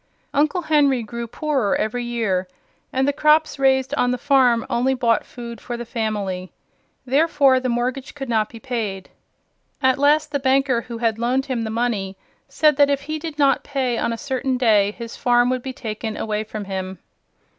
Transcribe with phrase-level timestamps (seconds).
[0.33, 2.47] Uncle Henry grew poorer every year,
[2.91, 6.51] and the crops raised on the farm only bought food for the family.
[7.05, 9.11] Therefore the mortgage could not be paid.
[9.79, 12.17] At last the banker who had loaned him the money
[12.49, 15.71] said that if he did not pay on a certain day, his farm would be
[15.71, 16.97] taken away from him.